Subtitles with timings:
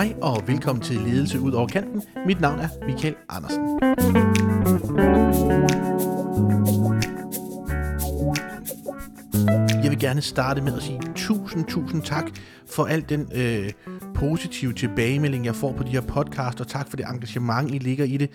[0.00, 2.02] Hej og velkommen til Ledelse ud over kanten.
[2.26, 3.62] Mit navn er Michael Andersen.
[9.82, 12.24] Jeg vil gerne starte med at sige tusind, tusind tak
[12.66, 13.70] for al den øh,
[14.14, 18.04] positive tilbagemelding, jeg får på de her podcast, og tak for det engagement, I ligger
[18.04, 18.30] i det.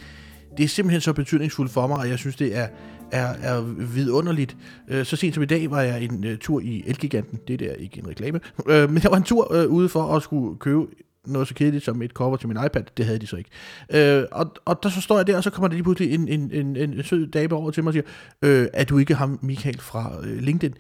[0.58, 2.68] Det er simpelthen så betydningsfuldt for mig, og jeg synes, det er,
[3.12, 3.62] er, er
[3.96, 4.58] vidunderligt.
[4.88, 7.40] Øh, så sent som i dag var jeg en øh, tur i Elgiganten.
[7.48, 8.40] Det er der ikke en reklame.
[8.70, 10.86] Øh, men jeg var en tur ude for at skulle købe
[11.28, 12.84] noget så kedeligt som et cover til min iPad.
[12.98, 13.50] Det havde de så ikke.
[13.94, 16.28] Øh, og, og der så står jeg der, og så kommer der lige pludselig en,
[16.28, 18.06] en, en, en sød dame over til mig og siger,
[18.42, 20.74] øh, er du ikke ham, Michael fra øh, LinkedIn?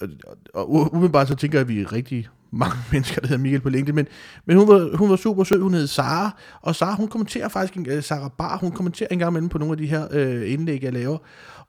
[0.00, 0.08] Og,
[0.54, 3.68] og umiddelbart så tænker jeg, at vi er rigtig mange mennesker, der hedder Michael på
[3.68, 4.06] LinkedIn, men,
[4.46, 7.88] men hun, var, hun var super sød, hun hed Sara, og Sara, hun kommenterer faktisk,
[7.96, 10.82] uh, Sara Bar, hun kommenterer en gang imellem på nogle af de her øh, indlæg,
[10.82, 11.18] jeg laver,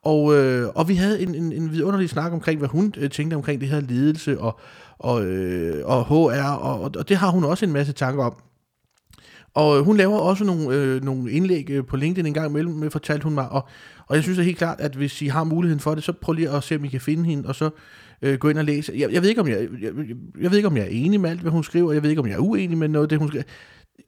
[0.04, 3.36] og, øh, og vi havde en, en, en vidunderlig snak omkring, hvad hun øh, tænkte
[3.36, 4.59] omkring det her ledelse og,
[5.00, 8.34] og, øh, og HR, og, og det har hun også en masse tanker om.
[9.54, 12.73] Og øh, hun laver også nogle, øh, nogle indlæg øh, på LinkedIn en gang imellem,
[12.73, 13.50] med, fortalte hun mig.
[13.50, 13.68] Og,
[14.08, 16.14] og jeg synes det er helt klart, at hvis I har muligheden for det, så
[16.22, 17.70] prøv lige at se, om I kan finde hende, og så
[18.22, 18.94] øh, gå ind og læse.
[18.95, 19.92] Jeg, jeg, ved ikke, om jeg, jeg,
[20.42, 21.94] jeg ved ikke, om jeg er enig med alt, hvad hun skriver.
[21.94, 23.44] Jeg ved ikke, om jeg er uenig med noget af det, hun skriver.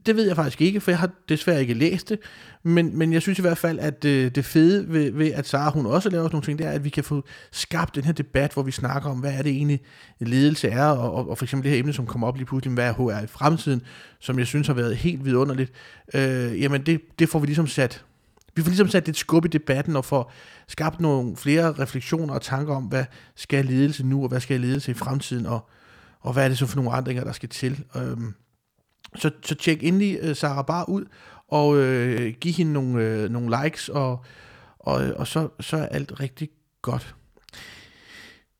[0.06, 2.20] Det ved jeg faktisk ikke, for jeg har desværre ikke læst det.
[2.64, 5.72] Men, men jeg synes i hvert fald, at øh, det fede ved, ved, at Sara
[5.72, 8.12] hun også laver sådan nogle ting, det er, at vi kan få skabt den her
[8.12, 9.82] debat, hvor vi snakker om, hvad er det egentlig
[10.20, 12.74] ledelse er, og, og, og for eksempel det her emne, som kommer op lige pludselig,
[12.74, 13.82] hvad er HR i fremtiden,
[14.20, 15.72] som jeg synes har været helt vidunderligt.
[16.14, 18.04] Øh, jamen det, det får vi ligesom sat
[18.56, 20.32] vi får ligesom sat lidt skub i debatten og får
[20.68, 24.92] skabt nogle flere refleksioner og tanker om, hvad skal ledelse nu, og hvad skal ledelse
[24.92, 25.70] i fremtiden, og,
[26.22, 27.84] og hvad er det så for nogle ændringer, der skal til.
[27.96, 28.34] Øhm,
[29.16, 31.06] så, så tjek endelig øh, uh, Sarah Bar ud,
[31.48, 34.24] og øh, giv hende nogle, øh, nogle likes, og,
[34.80, 36.50] og, og så, så er alt rigtig
[36.82, 37.16] godt.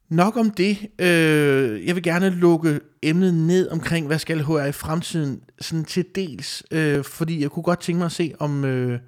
[0.10, 0.78] Nok om det.
[1.00, 6.06] Øh, jeg vil gerne lukke emnet ned omkring, hvad skal HR i fremtiden, sådan til
[6.16, 9.00] dels, øh, fordi jeg kunne godt tænke mig at se, om, øh,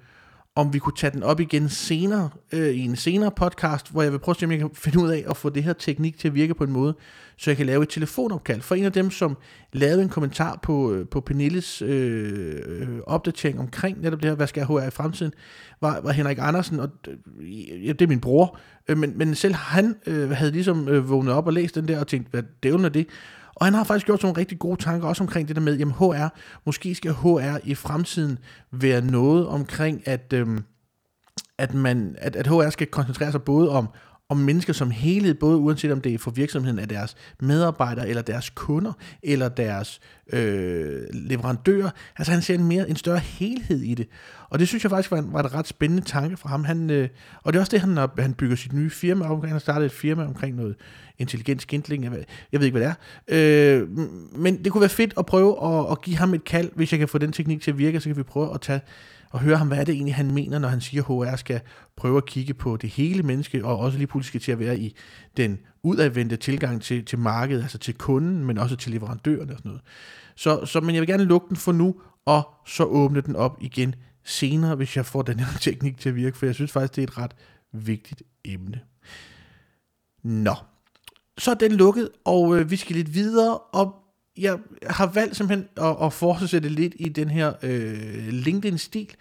[0.56, 4.12] om vi kunne tage den op igen senere, øh, i en senere podcast, hvor jeg
[4.12, 6.18] vil prøve at se, om jeg kan finde ud af at få det her teknik
[6.18, 6.94] til at virke på en måde,
[7.36, 8.60] så jeg kan lave et telefonopkald.
[8.60, 9.36] For en af dem, som
[9.72, 14.64] lavede en kommentar på, øh, på Pernilles øh, opdatering omkring netop det her, hvad skal
[14.64, 15.32] HR i fremtiden,
[15.80, 19.54] var, var Henrik Andersen, og øh, ja, det er min bror, øh, men, men selv
[19.54, 22.84] han øh, havde ligesom øh, vågnet op og læst den der og tænkt, hvad dævlen
[22.84, 23.06] er det?
[23.54, 25.94] Og han har faktisk gjort nogle rigtig gode tanker også omkring det der med, jamen
[25.94, 26.26] HR,
[26.66, 28.38] måske skal HR i fremtiden
[28.70, 30.64] være noget omkring, at, øhm,
[31.58, 33.88] at, man, at, at HR skal koncentrere sig både om,
[34.32, 38.22] om mennesker som helhed, både uanset om det er for virksomheden af deres medarbejdere, eller
[38.22, 40.00] deres kunder, eller deres
[40.32, 41.90] øh, leverandører.
[42.18, 44.08] Altså han ser en, mere, en større helhed i det.
[44.50, 46.64] Og det synes jeg faktisk var en, var en ret spændende tanke fra ham.
[46.64, 47.08] Han, øh,
[47.42, 49.46] og det er også det, han, han bygger sit nye firma omkring.
[49.46, 50.76] Han har startet et firma omkring noget
[51.18, 52.04] intelligent skindling.
[52.04, 52.12] Jeg,
[52.52, 52.94] jeg ved ikke, hvad det
[53.28, 53.80] er.
[53.80, 53.88] Øh,
[54.36, 56.98] men det kunne være fedt at prøve at, at give ham et kald, hvis jeg
[56.98, 58.80] kan få den teknik til at virke, så kan vi prøve at tage
[59.32, 61.60] og høre ham, hvad er det egentlig, han mener, når han siger, at HR skal
[61.96, 64.78] prøve at kigge på det hele menneske, og også lige pludselig skal til at være
[64.78, 64.96] i
[65.36, 69.68] den udadvendte tilgang til, til markedet, altså til kunden, men også til leverandørerne og sådan
[69.68, 69.82] noget.
[70.36, 71.94] Så, så men jeg vil gerne lukke den for nu,
[72.24, 73.94] og så åbne den op igen
[74.24, 77.02] senere, hvis jeg får den her teknik til at virke, for jeg synes faktisk, det
[77.02, 77.34] er et ret
[77.72, 78.80] vigtigt emne.
[80.22, 80.54] Nå,
[81.38, 84.01] så er den lukket, og øh, vi skal lidt videre, og
[84.38, 89.14] jeg har valgt simpelthen at, at fortsætte lidt i den her øh, LinkedIn-stil,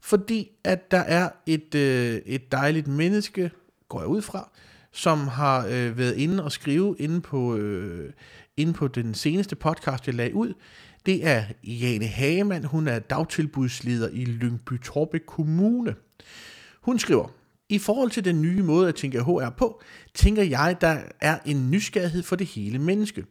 [0.00, 3.50] fordi at der er et, øh, et dejligt menneske,
[3.88, 4.50] går jeg ud fra,
[4.92, 8.12] som har øh, været inde og skrive inde på, øh,
[8.56, 10.54] inde på den seneste podcast, jeg lagde ud.
[11.06, 15.94] Det er Jane Hagemann, hun er dagtilbudsleder i Lyngby Torbæk Kommune.
[16.80, 17.28] Hun skriver,
[17.68, 19.82] i forhold til den nye måde at tænke HR på,
[20.14, 23.24] tænker jeg, der er en nysgerrighed for det hele menneske.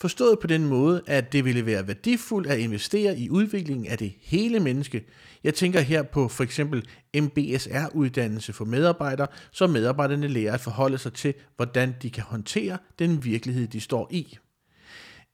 [0.00, 4.12] Forstået på den måde, at det ville være værdifuldt at investere i udviklingen af det
[4.20, 5.04] hele menneske.
[5.44, 6.84] Jeg tænker her på for eksempel
[7.16, 13.24] MBSR-uddannelse for medarbejdere, så medarbejderne lærer at forholde sig til, hvordan de kan håndtere den
[13.24, 14.38] virkelighed, de står i.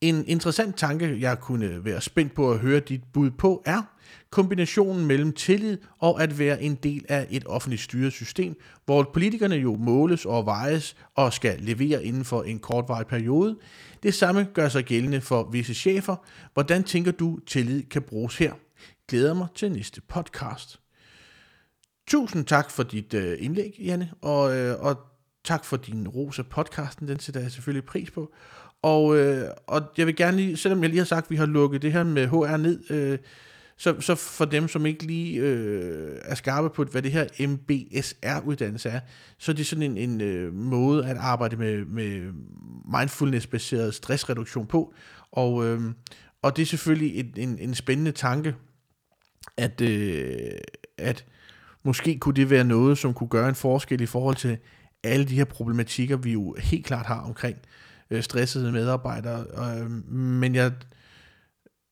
[0.00, 3.95] En interessant tanke, jeg kunne være spændt på at høre dit bud på, er
[4.30, 9.56] kombinationen mellem tillid og at være en del af et offentligt styret system, hvor politikerne
[9.56, 13.58] jo måles og vejes og skal levere inden for en kortvarig periode.
[14.02, 16.16] Det samme gør sig gældende for visse chefer.
[16.54, 18.52] Hvordan tænker du, tillid kan bruges her?
[19.08, 20.80] Glæder mig til næste podcast.
[22.08, 24.96] Tusind tak for dit øh, indlæg, Janne, og, øh, og
[25.44, 28.32] tak for din ros af podcasten, den sætter jeg selvfølgelig pris på.
[28.82, 31.46] Og, øh, og jeg vil gerne lige, selvom jeg lige har sagt, at vi har
[31.46, 33.18] lukket det her med HR ned, øh,
[33.78, 38.88] så, så for dem, som ikke lige øh, er skarpe på, hvad det her MBSR-uddannelse
[38.88, 39.00] er,
[39.38, 42.32] så er det sådan en, en øh, måde at arbejde med, med
[42.92, 44.94] mindfulness-baseret stressreduktion på.
[45.32, 45.80] Og, øh,
[46.42, 48.54] Og det er selvfølgelig en, en, en spændende tanke,
[49.56, 50.36] at, øh,
[50.98, 51.24] at
[51.84, 54.58] måske kunne det være noget, som kunne gøre en forskel i forhold til
[55.04, 57.56] alle de her problematikker, vi jo helt klart har omkring
[58.10, 59.44] øh, stressede medarbejdere.
[59.80, 60.72] Øh, men jeg,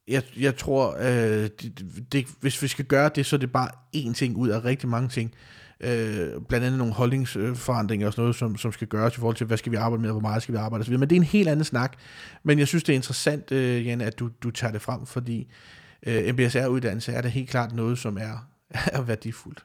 [0.08, 3.68] jeg, jeg tror, øh, det, det, hvis vi skal gøre det, så er det bare
[3.96, 5.34] én ting ud af rigtig mange ting.
[5.80, 9.46] Øh, blandt andet nogle holdningsforandringer og sådan noget, som, som skal gøres i forhold til,
[9.46, 10.98] hvad skal vi arbejde med, og hvor meget skal vi arbejde osv.
[10.98, 11.92] Men det er en helt anden snak.
[12.42, 15.52] Men jeg synes, det er interessant, øh, Jan, at du, du tager det frem, fordi
[16.06, 18.48] øh, MBSR-uddannelse er da helt klart noget, som er,
[18.96, 19.64] er værdifuldt.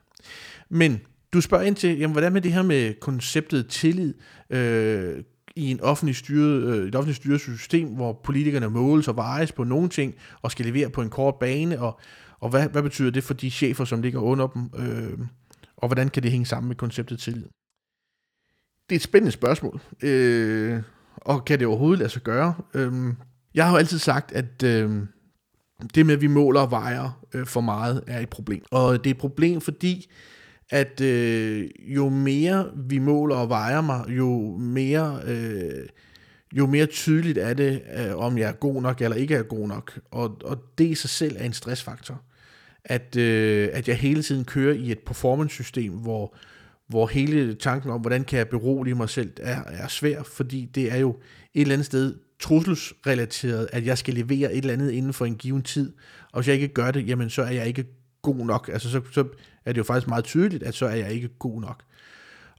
[0.70, 1.02] Men
[1.34, 4.14] du spørger ind til, jamen, hvordan med det her med konceptet tillid
[4.50, 5.24] øh,
[5.56, 9.64] i en offentlig styret, øh, et offentligt styret system, hvor politikerne måles og vejes på
[9.64, 12.00] nogle ting, og skal levere på en kort bane, og,
[12.40, 15.20] og hvad, hvad betyder det for de chefer, som ligger under dem, øh,
[15.78, 17.46] og hvordan kan det hænge sammen med konceptet tillid?
[18.90, 20.82] Det er et spændende spørgsmål, øh,
[21.16, 22.54] og kan det overhovedet lade sig gøre?
[22.74, 23.14] Øh,
[23.54, 25.04] jeg har jo altid sagt, at øh,
[25.96, 28.64] det med, at vi måler og vejer øh, for meget, er et problem.
[28.72, 30.12] Og det er et problem, fordi
[30.70, 35.88] at øh, jo mere vi måler og vejer mig, jo mere, øh,
[36.54, 39.68] jo mere tydeligt er det, øh, om jeg er god nok eller ikke er god
[39.68, 40.00] nok.
[40.12, 42.22] Og, og det i sig selv er en stressfaktor.
[42.86, 46.36] At, øh, at jeg hele tiden kører i et performance-system, hvor,
[46.88, 50.92] hvor hele tanken om, hvordan kan jeg berolige mig selv, er, er svær, fordi det
[50.92, 51.10] er jo
[51.54, 55.36] et eller andet sted trusselsrelateret, at jeg skal levere et eller andet inden for en
[55.36, 55.94] given tid,
[56.32, 57.86] og hvis jeg ikke gør det, jamen så er jeg ikke
[58.22, 58.70] god nok.
[58.74, 59.26] Altså så, så
[59.66, 61.84] er det jo faktisk meget tydeligt, at så er jeg ikke god nok.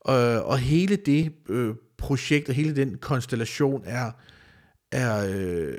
[0.09, 4.11] Øh, og hele det øh, projekt og hele den konstellation er,
[4.93, 5.75] er, øh,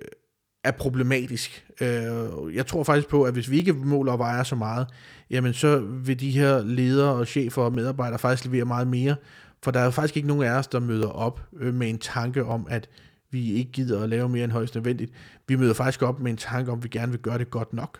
[0.64, 1.66] er problematisk.
[1.82, 4.88] Øh, jeg tror faktisk på, at hvis vi ikke måler og vejer så meget,
[5.30, 9.16] jamen så vil de her ledere og chefer og medarbejdere faktisk levere meget mere,
[9.64, 11.98] for der er jo faktisk ikke nogen af os, der møder op øh, med en
[11.98, 12.90] tanke om, at
[13.32, 15.12] vi ikke gider at lave mere end højst nødvendigt.
[15.48, 17.74] Vi møder faktisk op med en tanke om, at vi gerne vil gøre det godt
[17.74, 18.00] nok.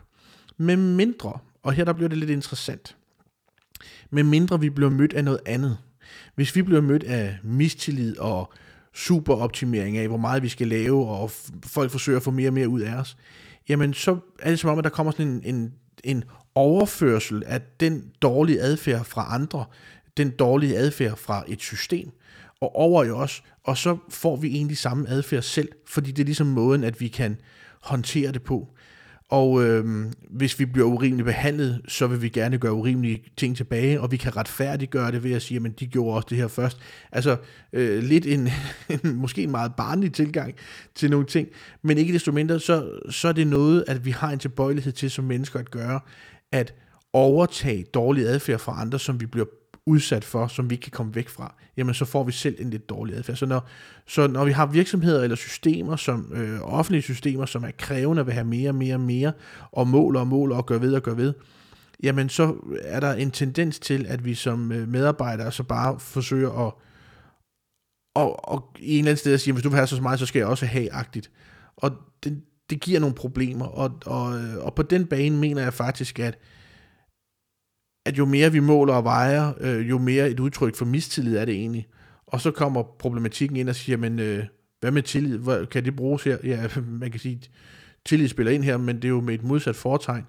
[0.58, 2.98] Med mindre, og her der bliver det lidt interessant,
[4.10, 5.78] med mindre vi bliver mødt af noget andet.
[6.36, 8.54] Hvis vi bliver mødt af mistillid og
[8.94, 11.32] superoptimering af, hvor meget vi skal lave, og
[11.66, 13.18] folk forsøger at få mere og mere ud af os,
[13.70, 15.74] jamen så er det som om, at der kommer sådan en, en,
[16.04, 16.24] en
[16.56, 19.66] overførsel af den dårlige adfærd fra andre,
[20.18, 22.12] den dårlige adfærd fra et system,
[22.62, 26.26] og over i os, og så får vi egentlig samme adfærd selv, fordi det er
[26.26, 27.38] ligesom måden, at vi kan
[27.82, 28.74] håndtere det på.
[29.32, 34.02] Og øh, hvis vi bliver urimeligt behandlet, så vil vi gerne gøre urimelige ting tilbage,
[34.02, 36.78] og vi kan retfærdiggøre det ved at sige, at de gjorde også det her først.
[37.12, 37.38] Altså
[37.74, 38.50] øh, lidt en,
[39.04, 40.56] en, måske en meget barnlig tilgang
[40.96, 41.48] til nogle ting,
[41.82, 45.12] men ikke desto mindre, så, så er det noget, at vi har en tilbøjelighed til
[45.12, 46.00] som mennesker at gøre,
[46.52, 46.74] at
[47.14, 49.48] overtage dårlig adfærd fra andre, som vi bliver
[49.88, 52.70] udsat for, som vi ikke kan komme væk fra, jamen så får vi selv en
[52.70, 53.36] lidt dårlig adfærd.
[53.36, 53.68] Så når,
[54.08, 58.34] så når vi har virksomheder eller systemer, som øh, offentlige systemer, som er krævende vil
[58.34, 59.34] have mere og mere og mere,
[59.72, 61.34] og måler og måler og gør ved og gør ved,
[62.04, 66.68] jamen så er der en tendens til, at vi som øh, medarbejdere så bare forsøger
[66.68, 66.74] at
[68.16, 70.20] og, og i en eller anden sted at sige, hvis du vil have så meget,
[70.20, 71.32] så skal jeg også have agtigt.
[71.76, 71.92] Og
[72.24, 76.20] det, det giver nogle problemer, og, og, øh, og på den bane mener jeg faktisk,
[76.20, 76.38] at
[78.06, 81.46] at jo mere vi måler og vejer, øh, jo mere et udtryk for mistillid er
[81.46, 81.88] det egentlig.
[82.28, 84.46] Og så kommer problematikken ind og siger, men øh,
[84.80, 85.38] hvad med tillid?
[85.38, 86.38] Hvor, kan det bruges her?
[86.44, 86.68] Ja,
[87.02, 87.50] man kan sige, at
[88.06, 90.26] tillid spiller ind her, men det er jo med et modsat foretegn,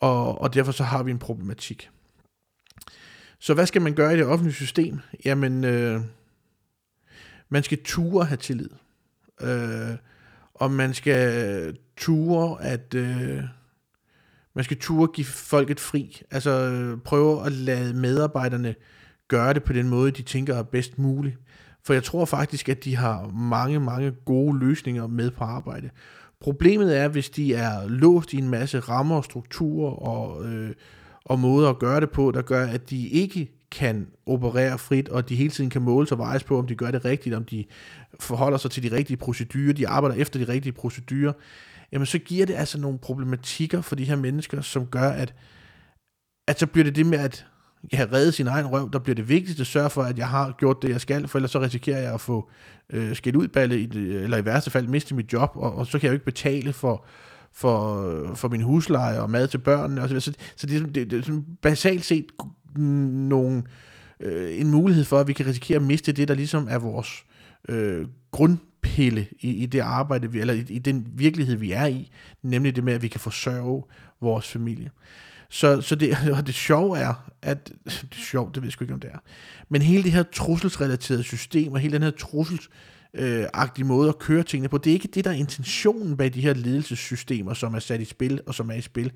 [0.00, 1.90] og, og derfor så har vi en problematik.
[3.38, 5.00] Så hvad skal man gøre i det offentlige system?
[5.24, 6.00] Jamen, øh,
[7.48, 8.70] man skal ture have tillid.
[9.40, 9.96] Øh,
[10.54, 12.94] og man skal ture at...
[12.94, 13.42] Øh,
[14.54, 16.22] man skal turde give folket fri.
[16.30, 18.74] Altså prøve at lade medarbejderne
[19.28, 21.36] gøre det på den måde, de tænker er bedst muligt.
[21.84, 25.90] For jeg tror faktisk, at de har mange, mange gode løsninger med på arbejde.
[26.40, 30.70] Problemet er, hvis de er låst i en masse rammer og strukturer og, øh,
[31.24, 35.28] og måder at gøre det på, der gør, at de ikke kan operere frit, og
[35.28, 37.64] de hele tiden kan måles og vejes på, om de gør det rigtigt, om de
[38.20, 41.32] forholder sig til de rigtige procedurer, de arbejder efter de rigtige procedurer
[41.92, 45.34] jamen så giver det altså nogle problematikker for de her mennesker, som gør, at,
[46.48, 47.46] at så bliver det det med, at
[47.92, 50.28] ja, redde reddet sin egen røv, der bliver det vigtigste at sørge for, at jeg
[50.28, 52.50] har gjort det, jeg skal, for ellers så risikerer jeg at få
[52.90, 55.86] øh, skidt ud balle, i det, eller i værste fald miste mit job, og, og
[55.86, 57.06] så kan jeg jo ikke betale for,
[57.52, 60.02] for, for min husleje og mad til børnene.
[60.02, 62.26] Og så, så, så det, det, det er sådan basalt set
[62.74, 63.62] nogle,
[64.20, 67.24] øh, en mulighed for, at vi kan risikere at miste det, der ligesom er vores
[67.68, 71.86] øh, grund pille i, i det arbejde, vi, eller i, i den virkelighed, vi er
[71.86, 72.10] i,
[72.42, 73.82] nemlig det med, at vi kan forsørge
[74.20, 74.90] vores familie.
[75.48, 78.84] Så, så det, og det sjove er, at, det er sjovt, det ved jeg sgu
[78.84, 79.18] ikke, om det er,
[79.68, 82.68] men hele det her trusselsrelaterede system, og hele den her trussels
[83.14, 84.78] øh, agtig måde at køre tingene på.
[84.78, 88.04] Det er ikke det, der er intentionen bag de her ledelsessystemer, som er sat i
[88.04, 89.12] spil og som er i spil.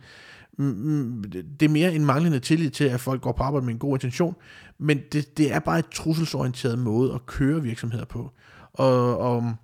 [0.58, 3.96] Det er mere en manglende tillid til, at folk går på arbejde med en god
[3.96, 4.36] intention,
[4.78, 8.32] men det, det er bare et trusselsorienteret måde at køre virksomheder på.
[8.72, 9.54] Og, og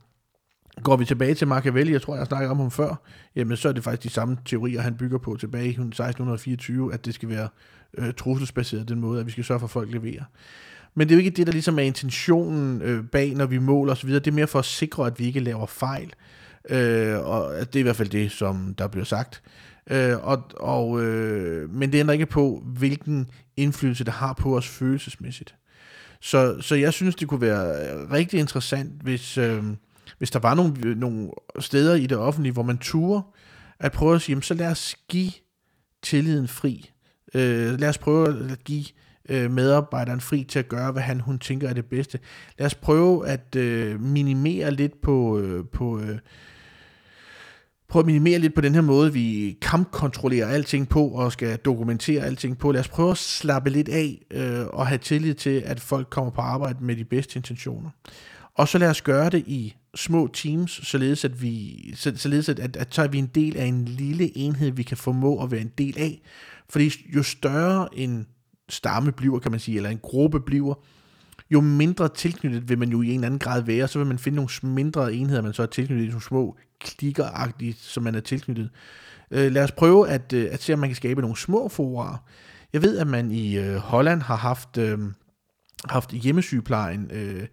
[0.82, 2.94] går vi tilbage til Machiavelli, jeg tror, jeg snakkede om ham før,
[3.36, 7.04] jamen så er det faktisk de samme teorier, han bygger på tilbage i 1624, at
[7.04, 7.48] det skal være
[7.98, 10.24] øh, trusselsbaseret, den måde, at vi skal sørge for, at folk leverer.
[10.94, 13.92] Men det er jo ikke det, der ligesom er intentionen øh, bag, når vi måler
[13.92, 14.10] osv.
[14.10, 16.12] Det er mere for at sikre, at vi ikke laver fejl.
[16.70, 19.42] Øh, og det er i hvert fald det, som der bliver sagt.
[19.90, 24.68] Øh, og, og, øh, men det ændrer ikke på, hvilken indflydelse det har på os
[24.68, 25.54] følelsesmæssigt.
[26.24, 29.62] Så, så jeg synes, det kunne være øh, rigtig interessant, hvis, øh,
[30.18, 33.22] hvis der var nogle, øh, nogle steder i det offentlige, hvor man turer
[33.78, 35.32] at prøve at sige, jamen, så lad os give
[36.02, 36.90] tilliden fri.
[37.34, 38.84] Øh, lad os prøve at give
[39.28, 42.18] øh, medarbejderen fri til at gøre, hvad han hun tænker er det bedste.
[42.58, 46.18] Lad os prøve at øh, minimere lidt på, øh, på øh,
[47.88, 52.22] prøve at minimere lidt på den her måde, vi kampkontrollerer alting på og skal dokumentere
[52.22, 52.72] alting på.
[52.72, 56.30] Lad os prøve at slappe lidt af øh, og have tillid til, at folk kommer
[56.30, 57.90] på arbejde med de bedste intentioner.
[58.54, 62.76] Og så lad os gøre det i små teams, således at vi således at, at,
[62.76, 65.60] at så er vi en del af en lille enhed, vi kan formå at være
[65.60, 66.22] en del af.
[66.68, 68.26] Fordi jo større en
[68.68, 70.74] stamme bliver, kan man sige, eller en gruppe bliver,
[71.50, 74.18] jo mindre tilknyttet vil man jo i en eller anden grad være, så vil man
[74.18, 78.70] finde nogle mindre enheder, man så er tilknyttet, nogle små klikker som man er tilknyttet.
[79.30, 82.24] Øh, lad os prøve at, øh, at se, om man kan skabe nogle små forer.
[82.72, 84.98] Jeg ved, at man i øh, Holland har haft, øh,
[85.88, 87.46] haft hjemmesygeplejen øh,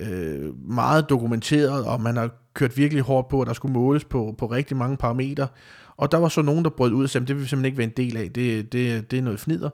[0.00, 4.34] øh, meget dokumenteret, og man har kørt virkelig hårdt på, at der skulle måles på,
[4.38, 5.48] på rigtig mange parametre.
[5.96, 7.78] Og der var så nogen, der brød ud og sagde, det vil vi simpelthen ikke
[7.78, 9.70] være en del af, det, det, det er noget fnider.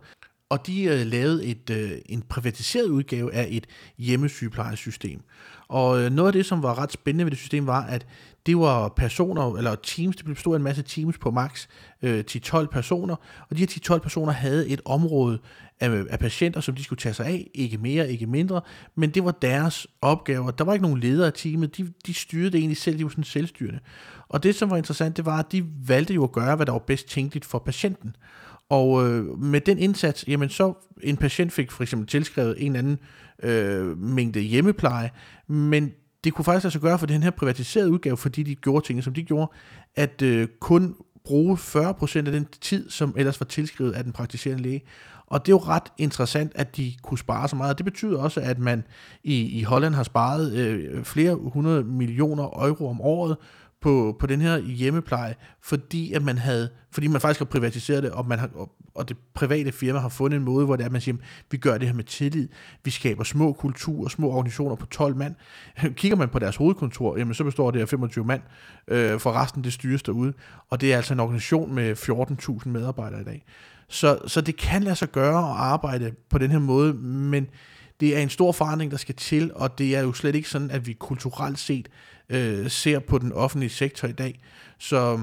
[0.52, 3.66] Og de øh, lavede et, øh, en privatiseret udgave af et
[3.99, 5.21] hjemmesygeplejesystem.
[5.68, 8.06] Og øh, noget af det, som var ret spændende ved det system, var, at
[8.47, 11.66] det var personer, eller teams, det bestod af en masse teams på max
[12.02, 13.16] øh, 10-12 personer,
[13.50, 15.38] og de her 10-12 personer havde et område
[15.80, 18.61] af, af patienter, som de skulle tage sig af, ikke mere, ikke mindre,
[18.94, 20.50] men det var deres opgaver.
[20.50, 23.11] Der var ikke nogen ledere af teamet, de, de styrede det egentlig selv, de var
[23.11, 23.80] sådan selvstyrende.
[24.28, 26.73] Og det, som var interessant, det var, at de valgte jo at gøre, hvad der
[26.73, 28.16] var bedst tænkeligt for patienten.
[28.73, 32.79] Og øh, med den indsats, jamen så en patient fik for eksempel tilskrevet en eller
[32.79, 32.99] anden
[33.43, 35.11] øh, mængde hjemmepleje,
[35.47, 35.93] men
[36.25, 39.14] det kunne faktisk altså gøre for den her privatiserede udgave, fordi de gjorde ting, som
[39.14, 39.52] de gjorde,
[39.97, 44.62] at øh, kun bruge 40% af den tid, som ellers var tilskrevet af den praktiserende
[44.62, 44.83] læge.
[45.26, 47.79] Og det er jo ret interessant, at de kunne spare så meget.
[47.79, 48.85] Det betyder også, at man
[49.25, 53.37] i, i Holland har sparet øh, flere hundrede millioner euro om året
[53.82, 58.10] på, på den her hjemmepleje, fordi at man havde, fordi man faktisk har privatiseret det,
[58.10, 60.86] og, man har, og, og det private firma har fundet en måde, hvor det er,
[60.86, 61.16] at man siger,
[61.50, 62.48] vi gør det her med tillid,
[62.84, 65.34] vi skaber små kulturer, små organisationer på 12 mand.
[65.96, 68.42] Kigger man på deres hovedkontor, jamen så består det af 25 mand,
[68.88, 70.32] øh, for resten det styres derude,
[70.70, 73.44] og det er altså en organisation med 14.000 medarbejdere i dag.
[73.88, 77.46] Så, så det kan lade sig gøre at arbejde på den her måde, men
[78.00, 80.70] det er en stor forandring, der skal til, og det er jo slet ikke sådan,
[80.70, 81.88] at vi kulturelt set
[82.29, 84.41] øh, ser på den offentlige sektor i dag.
[84.79, 85.21] Så,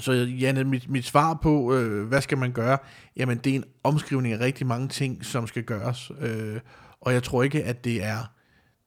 [0.00, 2.78] så Janne, mit, mit svar på, øh, hvad skal man gøre,
[3.16, 6.10] jamen det er en omskrivning af rigtig mange ting, som skal gøres.
[6.20, 6.60] Øh,
[7.00, 8.18] og jeg tror ikke, at det er,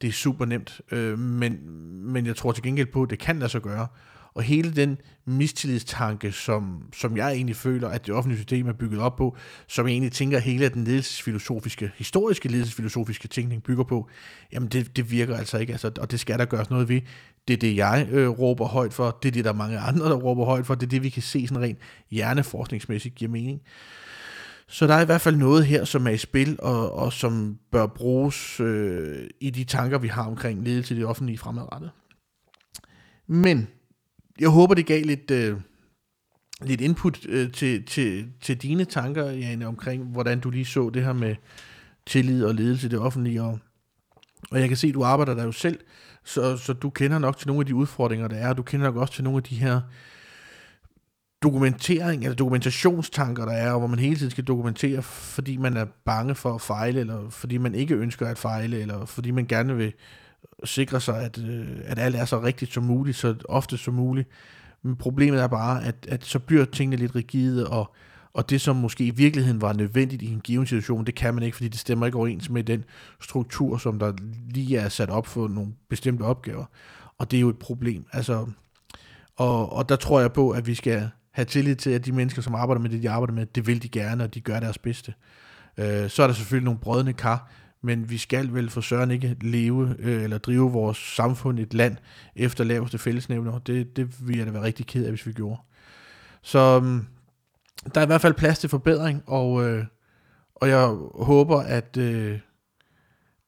[0.01, 1.69] det er super nemt, øh, men,
[2.13, 3.87] men jeg tror til gengæld på, at det kan lade sig gøre.
[4.35, 8.99] Og hele den mistillidstanke, som, som jeg egentlig føler, at det offentlige system er bygget
[8.99, 9.37] op på,
[9.67, 14.09] som jeg egentlig tænker, at hele den ledelsesfilosofiske, historiske ledelsesfilosofiske tænkning bygger på,
[14.53, 17.01] jamen det, det virker altså ikke, altså, og det skal der gøres noget ved.
[17.47, 20.09] Det er det, jeg øh, råber højt for, det er det, der er mange andre,
[20.09, 21.79] der råber højt for, det er det, vi kan se sådan rent
[22.11, 23.61] hjerneforskningsmæssigt giver mening.
[24.67, 27.57] Så der er i hvert fald noget her, som er i spil, og, og som
[27.71, 31.91] bør bruges øh, i de tanker, vi har omkring ledelse i det offentlige fremadrettet.
[33.27, 33.67] Men
[34.39, 35.57] jeg håber, det gav lidt, øh,
[36.61, 41.03] lidt input øh, til, til, til dine tanker, Jane, omkring, hvordan du lige så det
[41.03, 41.35] her med
[42.05, 43.43] tillid og ledelse i det offentlige.
[43.43, 43.59] Og,
[44.51, 45.79] og jeg kan se, at du arbejder der jo selv,
[46.23, 48.85] så, så du kender nok til nogle af de udfordringer, der er, og du kender
[48.85, 49.81] nok også til nogle af de her
[51.43, 56.35] dokumentering eller dokumentationstanker, der er, hvor man hele tiden skal dokumentere, fordi man er bange
[56.35, 59.93] for at fejle, eller fordi man ikke ønsker at fejle, eller fordi man gerne vil
[60.63, 64.29] sikre sig, at, øh, at alt er så rigtigt som muligt, så ofte som muligt.
[64.83, 67.93] Men problemet er bare, at, at så bliver tingene lidt rigide, og,
[68.33, 71.43] og det, som måske i virkeligheden var nødvendigt i en given situation, det kan man
[71.43, 72.83] ikke, fordi det stemmer ikke overens med den
[73.21, 74.13] struktur, som der
[74.49, 76.65] lige er sat op for nogle bestemte opgaver.
[77.17, 78.05] Og det er jo et problem.
[78.13, 78.47] Altså,
[79.35, 82.41] og, og der tror jeg på, at vi skal have tillid til, at de mennesker,
[82.41, 84.77] som arbejder med det, de arbejder med, det vil de gerne, og de gør deres
[84.77, 85.13] bedste.
[85.77, 87.51] Øh, så er der selvfølgelig nogle brødende kar,
[87.83, 91.97] men vi skal vel for søren ikke leve øh, eller drive vores samfund, et land,
[92.35, 93.59] efter laveste fællesnævner.
[93.59, 95.61] Det, det ville jeg da være rigtig ked af, hvis vi gjorde.
[96.41, 97.03] Så øh,
[97.95, 99.85] der er i hvert fald plads til forbedring, og, øh,
[100.55, 102.39] og jeg håber, at, øh,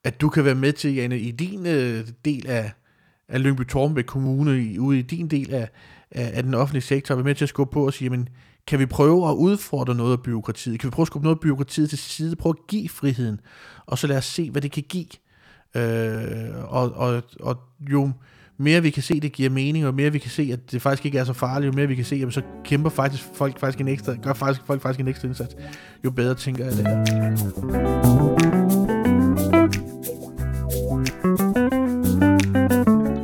[0.04, 2.72] at du kan være med til, Janne, i din øh, del af,
[3.27, 5.70] af Lyngby Tormbæk Kommune, i, ude i din del af,
[6.12, 8.30] af, af den offentlige sektor, være med til at skubbe på og sige, men
[8.68, 10.80] kan vi prøve at udfordre noget af byråkratiet?
[10.80, 12.36] Kan vi prøve at skubbe noget af byråkratiet til side?
[12.36, 13.40] Prøve at give friheden,
[13.86, 15.06] og så lad os se, hvad det kan give.
[15.76, 17.58] Øh, og, og, og
[17.92, 18.12] jo
[18.58, 21.06] mere vi kan se, det giver mening, og mere vi kan se, at det faktisk
[21.06, 23.80] ikke er så farligt, jo mere vi kan se, at så kæmper faktisk folk faktisk
[23.80, 25.56] en ekstra, gør faktisk, folk faktisk en ekstra indsats,
[26.04, 28.65] jo bedre tænker jeg det er.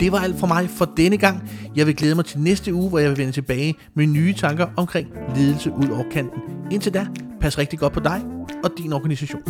[0.02, 1.50] Det var alt for mig for denne gang.
[1.76, 4.68] Jeg vil glæde mig til næste uge, hvor jeg vil vende tilbage med nye tanker
[4.78, 6.42] omkring ledelse ud over kanten.
[6.72, 7.08] Indtil da,
[7.42, 8.22] pas rigtig godt på dig
[8.64, 9.42] og din organisation.